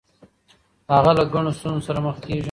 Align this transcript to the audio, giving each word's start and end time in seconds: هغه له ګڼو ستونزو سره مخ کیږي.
هغه 0.93 1.11
له 1.17 1.23
ګڼو 1.33 1.51
ستونزو 1.59 1.85
سره 1.87 1.99
مخ 2.05 2.15
کیږي. 2.23 2.39